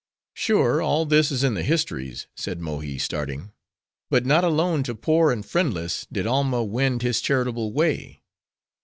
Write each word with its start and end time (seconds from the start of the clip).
"Sure, 0.33 0.81
all 0.81 1.05
this 1.05 1.31
is 1.31 1.43
in 1.43 1.53
the 1.53 1.61
histories!" 1.61 2.25
said 2.35 2.59
Mohi, 2.59 2.97
starting. 2.97 3.51
"But 4.09 4.25
not 4.25 4.43
alone 4.43 4.81
to 4.85 4.95
poor 4.95 5.31
and 5.31 5.45
friendless, 5.45 6.07
did 6.11 6.25
Alma 6.25 6.63
wend 6.63 7.03
his 7.03 7.21
charitable 7.21 7.71
way. 7.71 8.23